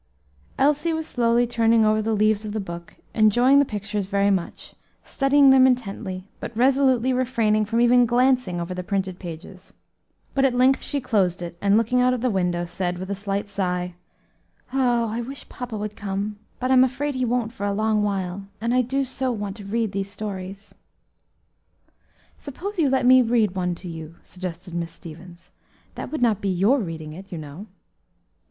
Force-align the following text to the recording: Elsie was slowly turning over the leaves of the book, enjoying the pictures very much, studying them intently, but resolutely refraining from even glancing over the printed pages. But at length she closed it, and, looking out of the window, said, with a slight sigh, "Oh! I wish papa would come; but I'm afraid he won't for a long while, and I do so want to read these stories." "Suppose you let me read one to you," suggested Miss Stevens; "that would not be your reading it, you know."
Elsie 0.57 0.93
was 0.93 1.05
slowly 1.05 1.45
turning 1.45 1.85
over 1.85 2.01
the 2.01 2.15
leaves 2.15 2.43
of 2.43 2.53
the 2.53 2.59
book, 2.59 2.95
enjoying 3.13 3.59
the 3.59 3.65
pictures 3.65 4.07
very 4.07 4.31
much, 4.31 4.73
studying 5.03 5.51
them 5.51 5.67
intently, 5.67 6.27
but 6.39 6.57
resolutely 6.57 7.13
refraining 7.13 7.65
from 7.65 7.79
even 7.79 8.07
glancing 8.07 8.59
over 8.59 8.73
the 8.73 8.81
printed 8.81 9.19
pages. 9.19 9.73
But 10.33 10.43
at 10.43 10.55
length 10.55 10.81
she 10.81 11.01
closed 11.01 11.43
it, 11.43 11.55
and, 11.61 11.77
looking 11.77 12.01
out 12.01 12.15
of 12.15 12.21
the 12.21 12.31
window, 12.31 12.65
said, 12.65 12.97
with 12.97 13.11
a 13.11 13.13
slight 13.13 13.47
sigh, 13.47 13.93
"Oh! 14.73 15.05
I 15.09 15.21
wish 15.21 15.47
papa 15.49 15.77
would 15.77 15.95
come; 15.95 16.39
but 16.59 16.71
I'm 16.71 16.83
afraid 16.83 17.13
he 17.13 17.23
won't 17.23 17.51
for 17.53 17.67
a 17.67 17.71
long 17.71 18.01
while, 18.01 18.47
and 18.59 18.73
I 18.73 18.81
do 18.81 19.03
so 19.03 19.31
want 19.31 19.55
to 19.57 19.65
read 19.65 19.91
these 19.91 20.09
stories." 20.09 20.73
"Suppose 22.39 22.79
you 22.79 22.89
let 22.89 23.05
me 23.05 23.21
read 23.21 23.53
one 23.53 23.75
to 23.75 23.87
you," 23.87 24.15
suggested 24.23 24.73
Miss 24.73 24.93
Stevens; 24.93 25.51
"that 25.93 26.11
would 26.11 26.23
not 26.23 26.41
be 26.41 26.49
your 26.49 26.79
reading 26.79 27.13
it, 27.13 27.31
you 27.31 27.37
know." 27.37 27.67